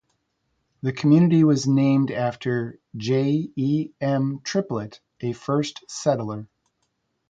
[0.81, 3.51] The community was named after J.
[3.55, 3.91] E.
[4.01, 4.39] M.
[4.43, 6.47] Triplett, a first settler.